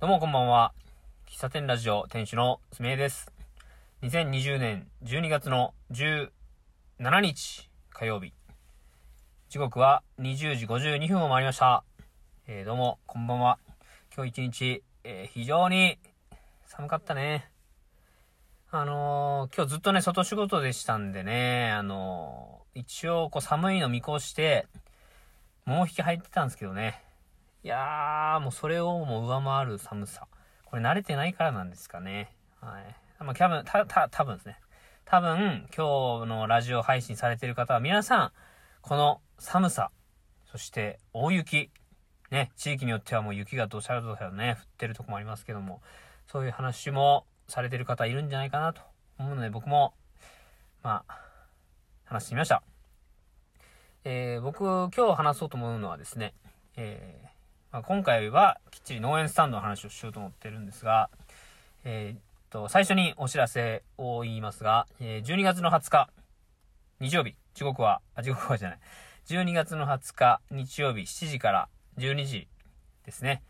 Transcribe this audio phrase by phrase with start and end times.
[0.00, 0.72] どうもこんばんは。
[1.28, 3.32] 喫茶店ラジオ店主のすめえです。
[4.02, 6.30] 2020年12月の17
[7.20, 8.32] 日火曜日。
[9.48, 11.82] 時刻は20時52分を回りました。
[12.46, 13.58] えー、どうもこんばんは。
[14.14, 15.98] 今日一日、えー非常に
[16.64, 17.50] 寒かったね。
[18.70, 24.68] あのー今日ずっとね、外仕事でしたんでね、あの一応こう寒いの見越して、
[25.64, 27.02] 桃引き入ってたんですけどね。
[27.64, 30.28] いやー、もうそれをもう上回る寒さ。
[30.64, 32.30] これ慣れてないからなんですかね。
[32.60, 33.24] はい。
[33.24, 34.60] まあ、多分、た、た、多分ですね。
[35.04, 38.32] 多分、今日のラジオ配信されてる方は皆さん、
[38.80, 39.90] この寒さ、
[40.44, 41.70] そして大雪、
[42.30, 45.82] ね、地域によってはもう雪がどしゃらどしゃらね、降ってるとこもありますけども、
[46.26, 48.82] そういう話もされてる方いるんじゃないかなと
[49.18, 49.94] 思うので、僕も、
[50.82, 51.20] まあ、
[52.04, 52.62] 話してみました。
[54.04, 56.34] えー僕、今日話そうと思うのはですね、
[56.76, 57.37] えー
[57.78, 61.10] まあ、今回はきっちり農園スタンドの話をしようと思ってるんですが、
[61.84, 62.20] えーっ
[62.50, 66.10] と、最初にお知らせを言いますが、えー12月の20日、
[66.98, 68.78] 日曜日、時刻は、あ、時刻はじゃない。
[69.28, 71.68] 12月の20日、日曜日7時から
[71.98, 72.48] 12時
[73.06, 73.42] ですね。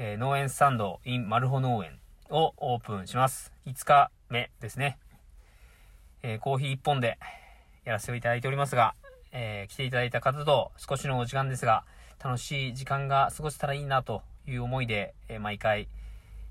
[0.00, 1.92] えー農園スタンド in マルホ農園
[2.28, 3.52] をオープンします。
[3.66, 4.98] 5日目ですね。
[6.24, 7.20] えーコーヒー1本で
[7.84, 8.96] やらせていただいておりますが、
[9.30, 11.84] えー来ていただいた方と少しのお時間ですが、
[12.22, 15.88] 楽しい時間が過ごせたらいいなという思いで、え毎回、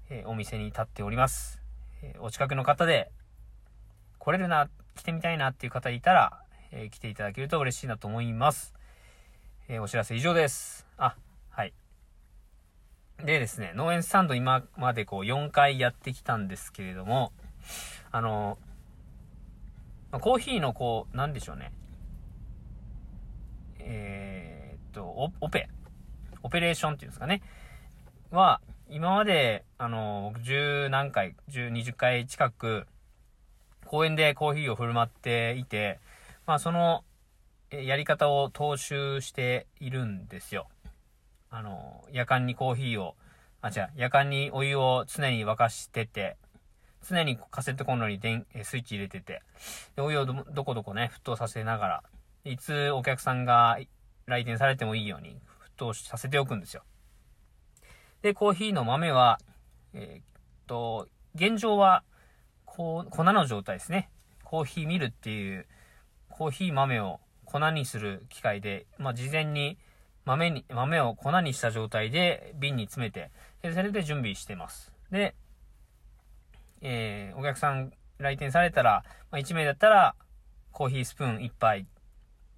[0.09, 1.61] えお店に立っております。
[2.01, 3.11] えお近くの方で、
[4.17, 8.73] 来れるな、来てみたいなっていう方いたら、え来ていただけると嬉しいなと思います。
[9.67, 10.87] えお知らせ以上です。
[10.97, 11.15] あ、
[11.51, 11.73] はい。
[13.23, 17.31] でですね、農園スタンド今までこう4回やってきたんですけれども、
[18.11, 18.57] あの、
[20.11, 21.71] まコーヒーのこう、なんでしょうね。
[23.79, 25.08] えーっと、
[25.41, 25.67] オペ、
[26.43, 27.41] オペレーションっていうんですかね。
[28.31, 32.87] は、今まで、あの、僕十何回、十、二十回近く、
[33.85, 35.99] 公園でコーヒーを振る舞っていて、
[36.45, 37.03] まあその、
[37.71, 40.67] やり方を踏襲しているんですよ。
[41.51, 43.15] あの、夜間にコーヒーを、
[43.61, 46.37] あ、違う、夜間にお湯を常に沸かしてて、
[47.07, 49.41] 常にカセットコンロに電スイッチ入れてて、
[49.95, 52.03] でお湯をどどこどこね、沸騰させながら、
[52.43, 53.79] いつお客さんが
[54.29, 55.41] 来店されてもいいように
[55.77, 56.83] 沸騰させておくんですよ。
[58.21, 59.39] で、コーヒーの豆は、
[59.93, 60.23] えーっ
[60.67, 62.03] と、現状は、
[62.65, 64.09] こう、粉の状態ですね。
[64.43, 65.67] コーヒーミルっていう、
[66.29, 69.77] コーヒー豆を粉にする機械で、まあ、事前に
[70.25, 73.31] 豆に、豆を粉にした状態で瓶に詰めて、
[73.61, 74.93] でそれで準備してます。
[75.11, 75.35] で、
[76.81, 80.15] えーお客さん来店されたら、まあ、1名だったら、
[80.71, 81.87] コーヒースプーン1杯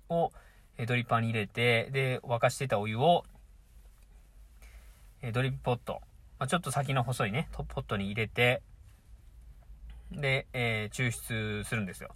[0.10, 0.32] を、
[0.78, 3.24] えードリッパーに入れて、で、沸かしてたお湯を、
[5.22, 6.02] えードリップポット、
[6.40, 8.62] まあ、ちょっと先の細いね、トップポットに入れて、
[10.12, 12.10] で、えー抽出するんですよ。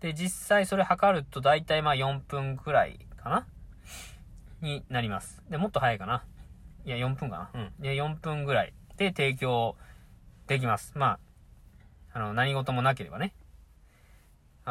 [0.00, 3.46] で、実際それ測ると大体まあ4分くらいかな？
[4.62, 5.42] になります。
[5.50, 6.24] で、もっと早いかな？
[6.86, 7.60] いや、4分かな？
[7.60, 7.72] うん。
[7.82, 9.76] で、4分ぐらいで提供
[10.46, 10.92] できます。
[10.94, 11.18] ま
[12.14, 13.34] あ、あの、何事もなければね。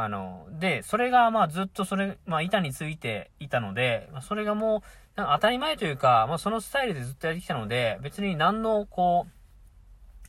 [0.02, 4.82] あの、で、それがまあずっとそれ、まあ板についていたので、まあ、それがもう、
[5.18, 9.28] 当たり前というか、まあそのスタイルでずっとやってきたので、別に何のこ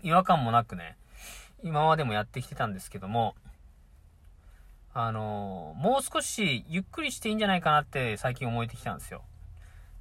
[0.02, 0.96] う、違和感もなくね、
[1.62, 3.36] 今までもやってきてたんですけども、
[4.92, 9.22] あの、もう少しゆっくりしていいんじゃないかなって最近思えてきたんですよ。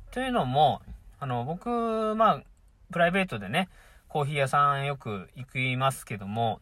[0.09, 0.81] というのも、
[1.19, 2.43] あの、僕、まあ、
[2.91, 3.69] プライベートでね、
[4.07, 6.59] コーヒー屋さんよく行きますけども、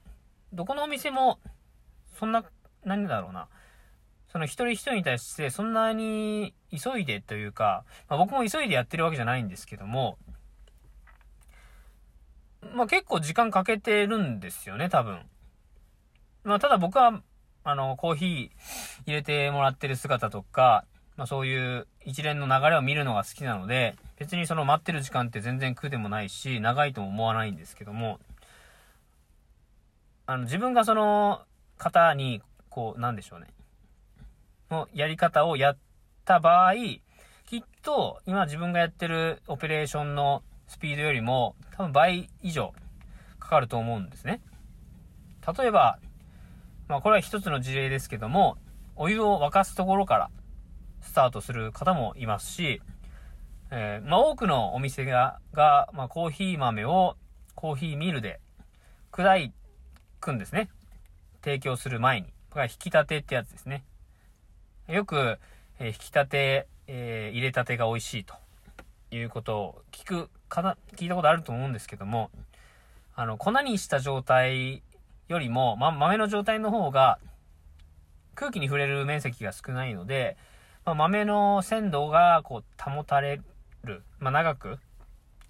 [0.51, 1.39] どこのお店も、
[2.19, 2.43] そんな、
[2.87, 3.47] 何だろうな。
[4.29, 10.17] その一人一人に対してそんなに急いでというか、まあ、僕も急いでやってるわけじゃないんですけども、
[12.73, 15.19] まあ結構時間かけてるんですよね、多分。
[16.43, 17.21] まあただ僕は、
[17.63, 18.49] あの、コーヒー
[19.05, 28.19] 入れてもらってる姿とか、まあそういう一連の流れを見るのが好きなので、別にその待ってる時間って全然苦でもないし、長いとも思わないんですけども、
[30.25, 31.41] あの、自分がその
[31.77, 32.41] 方に、
[32.77, 33.47] こう、なんでしょうね。
[34.69, 35.77] のやり方をやっ
[36.25, 42.75] た場合、きっと今自分がやってるオペレーションのスピードよりも多分倍以上
[43.39, 44.41] かかると思うんですね。
[45.57, 45.97] 例えば、
[46.87, 48.59] まあこれは一つの事例ですけども、
[48.95, 50.29] お湯を沸かすところから
[51.01, 52.83] スタートする方もいますし、
[53.71, 57.17] えーまあ多くのお店が、が、まあコーヒー豆を
[57.55, 58.39] コーヒーミルで
[59.11, 59.51] 砕
[60.19, 60.69] くんですね。
[61.41, 62.36] 提供する前に。
[62.57, 63.83] これは引き立てってやつですね。
[64.87, 65.37] よく、
[65.77, 68.33] え引き立て、えー入れたてが美味しいと
[69.11, 72.31] いうことを聞くか聞いたことあると思うんですけども、
[73.15, 74.81] あの、粉にした状態
[75.27, 77.19] よりも、ま、豆の状態の方が、
[78.33, 80.35] 空気に触れる面積が少ないので、
[80.83, 83.39] ま、豆の鮮度がこう保たれ
[83.83, 84.79] る、まあ、長く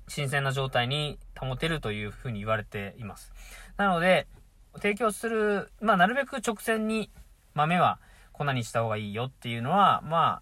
[0.09, 3.31] 新鮮な状態に保てるというふうに言われています。
[3.77, 4.27] なので、
[4.78, 7.10] 提供する、まあ、なるべく直線に
[7.54, 8.00] 豆は
[8.32, 10.42] 粉にした方がいいよっていうのは、ま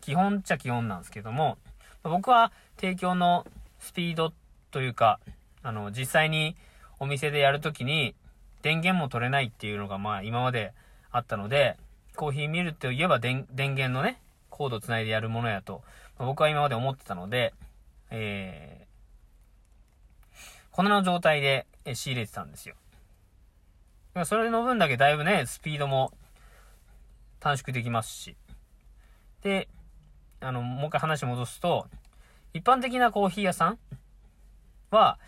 [0.00, 1.58] 基本っちゃ基本なんですけども、
[2.02, 3.46] 僕は提供の
[3.78, 4.32] スピード
[4.70, 5.20] というか、
[5.62, 6.56] あの、実際に
[6.98, 8.14] お店でやるときに
[8.62, 10.72] 電源も取れないっていうのがまあ今まで
[11.10, 11.76] あったので、
[12.16, 14.20] コーヒーミルといえば電源のね、
[14.50, 15.82] コードつないでやるものやと、
[16.18, 17.52] 僕は今まで思ってたので、
[18.10, 20.36] えー、
[20.70, 22.74] 粉の状態で仕入れてたんですよ。
[24.24, 26.12] それの分だけだいぶね、スピードも
[27.40, 28.36] 短縮できますし。
[29.42, 29.68] で、
[30.40, 31.88] あの、もう一回話戻すと、
[32.52, 33.78] 一般的なコーヒー屋さん
[34.90, 35.18] は、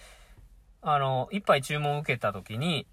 [0.83, 2.87] あの、一杯注文を受けた時に、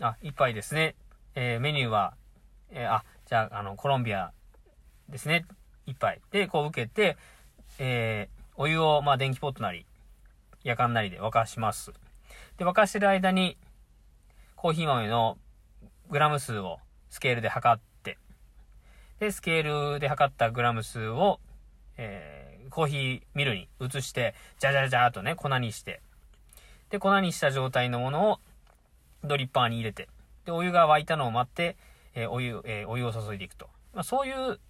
[0.00, 0.94] あ、一杯ですね。
[1.34, 2.14] えー、メニューは、
[2.70, 4.32] えー、あ、じゃあ、あの、コロンビア
[5.08, 5.46] ですね。
[5.86, 6.20] 一杯。
[6.30, 7.16] で、こう受けて、
[7.80, 9.84] えー、お湯を、まあ、電気ポットなり、
[10.62, 11.92] 夜間なりで沸かします。
[12.56, 13.56] で、沸かしてる間に、
[14.60, 15.38] コーヒー豆の
[16.10, 18.18] グラム数をスケールで測って、
[19.18, 21.40] で、スケールで測ったグラム数を、
[21.96, 26.02] えー、コーヒーミルに移して、じゃじゃじゃーとね、粉にして、
[26.90, 28.38] で、粉にした状態のものを
[29.24, 30.10] ドリッパーに入れて、
[30.44, 31.78] で、お湯が沸いたのを待って、
[32.14, 33.70] えー、お湯、えー、お湯を注いでいくと。
[33.94, 34.60] まあ、そういう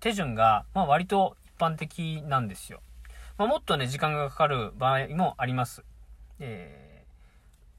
[0.00, 2.82] 手順が、まあ、割と一般的なんですよ。
[3.38, 5.82] まあ、もっとね、時間がかかる場合もあります。
[6.40, 6.83] えー、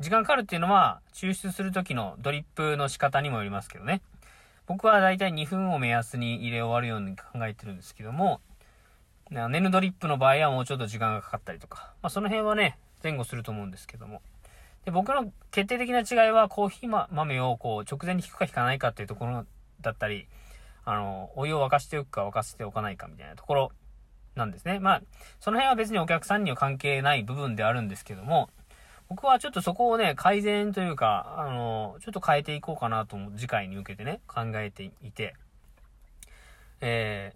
[0.02, 4.02] 時間かかるっていうのは、抽出する時のドリップの仕方にもよりますけどね。
[4.68, 8.42] 僕はだいたい2分を目安に入れ終わるように考えてるんですけども、
[9.32, 14.22] ネヌドリップの場合はもうちょっと時間がかかったりとか、まあ、その辺はね、前後すると思うんですけども。
[14.84, 19.46] で、僕の決定的な違いは、コーヒー豆をこう、直前に引くか引かないかっていうところ
[19.82, 20.28] だったり、
[20.84, 23.72] あの、お湯を沸かしておくか沸かしておかないかみたいなところ
[24.36, 24.80] なんですね。
[24.80, 25.02] まあ、
[25.40, 28.50] その辺は別にお客さんには関係ない部分であるんですけども、
[29.10, 35.36] 僕はちょっとそこをね、改善というか、あの、ちょっと変えていこうかなと思う、次回に向けてね、考えていて、
[36.82, 37.34] え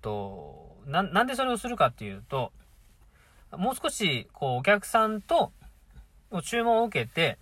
[0.00, 2.52] ー、と、な、なんでそれをするかっていうと、
[3.52, 5.52] もう少し、こう、お客さんと、
[6.44, 7.38] 注文を受けて、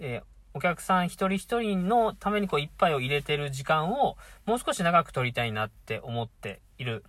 [0.00, 7.04] えー、お客さん一人一人のためにこう一杯を入れてる時間をもう少し長く取りたいなって思っている。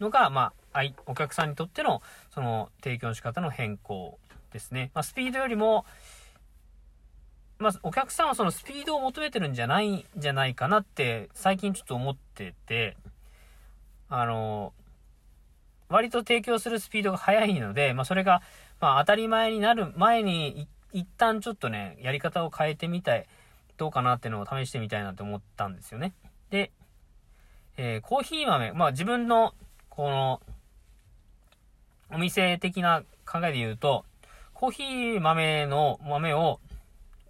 [0.00, 2.00] のが、まあ、お客さんにとっての
[2.32, 4.18] その提供の仕方の変更。
[4.50, 4.90] ですね。
[4.94, 5.84] まあ、スピードよりも、
[7.58, 12.96] まあ、お客さんはそのスピードを求めてるんじゃないんじゃないかなって最近ちょっと思ってて、
[14.08, 14.72] あの、
[15.88, 18.42] 割と提供するスピードが速いので、まあ、それが、
[18.80, 23.26] まあ、当たり前になる前に一旦ちょっとね、やり方を変えてみたい、
[23.76, 26.12] どうかなっていうのを試してみたいなって思ったんですよね。
[26.50, 26.70] で、
[27.76, 29.54] えー、コーヒー豆、まあ自分の、
[29.88, 30.40] この、
[32.12, 34.04] お店的な考えで言うと、
[34.60, 36.60] コーヒー豆の豆を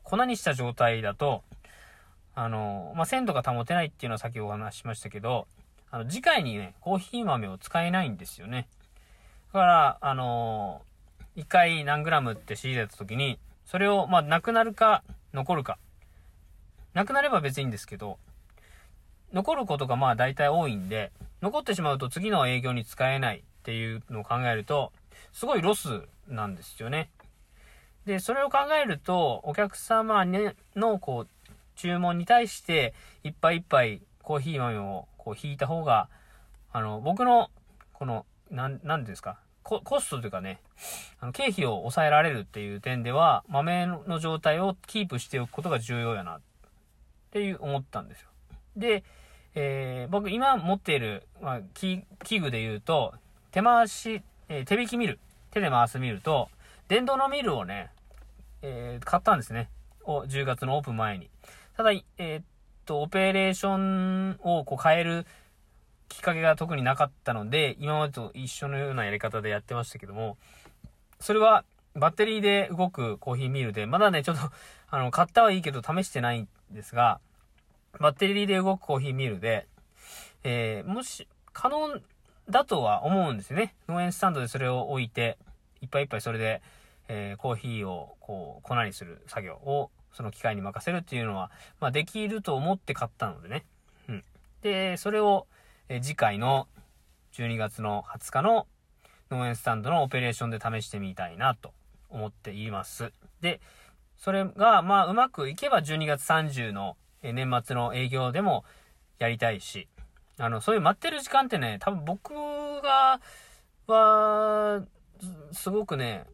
[0.03, 1.44] 粉にした状態だと、
[2.35, 5.47] あの、まあ、鮮度が保てないっていうのは先お話しましたけど、
[5.93, 8.67] あの、次回にね、コーヒー豆を使えないんですよね。
[9.53, 10.82] だから、あの
[11.37, 15.78] 1回何グラムって仕入れた時に、それを、まあ、なくなるか、残るか。
[16.95, 18.19] なくなれば別にいいんですけど、
[19.33, 21.12] 残ることがまあ大体多いんで、
[21.43, 24.90] 残ってしまうと次の営業に使えないっていうのを考えると、
[25.33, 27.09] すごいロスなんですよね。
[28.11, 30.25] で、それを考えると、お客様
[30.75, 36.09] の、こう、注文に対して、いっぱいいっぱいコーヒー豆をこう引いた方が、
[36.73, 37.50] あの、僕の、
[37.93, 40.59] この、なん、なんですか、ココストというかね、
[41.21, 46.40] あの経費を抑えられるっていう点では、豆の状態をキープしておくことが重要やな、っ
[47.31, 48.29] ていう思ったんですよ。
[48.76, 49.05] で、
[49.55, 52.05] えー、僕今持っている、まあ、器
[52.40, 53.14] 具で言うと、
[53.52, 55.21] 手回し、えー、手引きミル、
[55.52, 56.49] 手で回すミルと、
[56.88, 57.90] 電動のミルをね、
[58.62, 59.71] えー、買ったんですね。
[60.05, 61.31] を10月のオープン前に。
[61.76, 62.45] ただ、えー、っ
[62.87, 65.26] と、オペレーションをこう変える
[66.09, 70.37] きっかけが特になかったので、今までと一緒のようなやり方でやってましたけども、
[71.21, 71.64] それは
[71.95, 74.50] バッテリーで動くコーヒーミルで、まだね、ちょっと、
[74.90, 77.21] あの、買ったはいいけど試してないんですが、
[77.99, 79.67] バッテリーで動くコーヒーミルで、
[80.45, 82.00] えー、もし、可能
[82.49, 83.75] だとは思うんですよね。
[83.88, 85.38] 農園スタンドでそれを置いて、
[85.81, 86.62] いっぱいいっぱいそれで、
[87.12, 91.50] えー、コーヒーを、こう、粉にする作業を、その機械に任せるっていうのは、
[91.81, 93.64] まあ、できると思って買ったのでね。
[94.09, 94.25] うん。
[94.62, 95.49] で、それを、
[95.88, 96.69] え次回の
[97.33, 98.69] 12月の20日の
[99.29, 101.73] 農園スタンドのオペレーションで試してみたいなと
[102.11, 103.12] 思っています。
[103.40, 103.61] で、
[104.17, 108.64] それが、まあ、うまくいけば12月30の年末の営業でも
[109.19, 109.88] やりたいし、
[110.38, 112.33] あの、そういう待ってる時間ってね、多分僕
[112.83, 113.21] が、
[113.88, 114.85] は、
[115.50, 116.25] すごくね、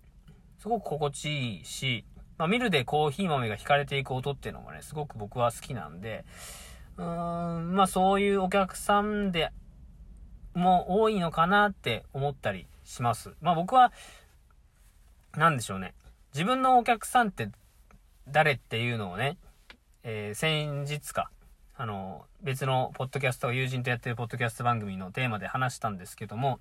[0.67, 2.05] すごく心地いいし、
[2.39, 6.25] まあ、ミルでコーヒー豆が引かれていく音っていうのもね、すごく僕は好きなんで、
[6.97, 9.53] うーん、まあそういうお客さんで
[10.55, 13.31] も多いのかなって思ったりします。
[13.41, 13.93] まあ僕は、
[15.37, 15.95] なんでしょうね。
[16.35, 17.49] 自分のお客さんって
[18.27, 19.39] 誰っていうのをね、
[20.03, 21.31] えー、先日か、
[21.77, 26.59] あの、別のポッドキャスト、友人とやってるポッドキャスト番組のテーマで話したんですけども、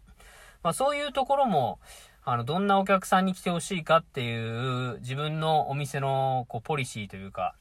[0.65, 1.77] まあそういうところも、
[2.23, 7.53] あの、どんなお客さんに来てほしいかっていう自分のお店のこうポリシーというか、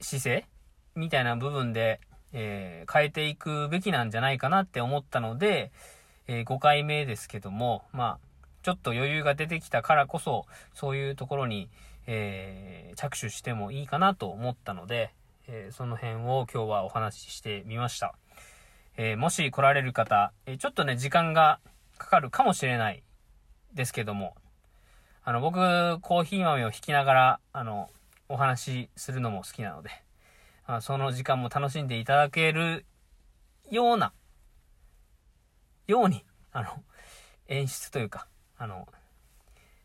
[0.00, 0.46] 姿勢
[0.94, 1.98] みたいな部分で、
[2.32, 5.72] えー、変えていくべきなんじゃないかなって思ったので、
[6.28, 11.70] えー、5回目ですけども、まあ、ちょっと余裕が出てきたからこそ、そういうところに、
[12.06, 15.10] えー、着手してもいいかなと思ったので、
[15.48, 18.14] えその辺を今日はお話ししてみました。
[18.96, 21.60] えもし来られる方、えちょっとね、時間が
[21.98, 23.02] かかるかもしれない
[23.72, 24.34] ですけども、
[25.22, 25.56] あの、僕、
[26.00, 27.90] コーヒー豆を引きながら、あの、
[28.28, 29.90] お話しするのも好きなので、
[30.66, 32.86] あその時間も楽しんでいただける
[33.70, 34.12] ような、
[35.86, 36.82] ように、あの、
[37.48, 38.88] 演出というか、あの、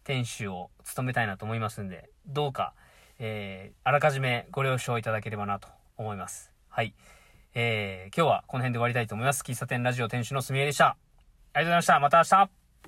[0.04, 2.74] 店主を務めたいなと思いますんで、どうか、
[3.18, 6.52] えー、あらかじめご了承いただければなと思います。
[6.70, 6.94] はい。
[7.58, 9.42] えー、今日はこの辺で終わりたいと思います。
[9.42, 10.88] 喫茶店ラジオ店主のすみえでした。
[10.88, 10.98] あり
[11.54, 12.00] がとうございました。
[12.02, 12.65] また明日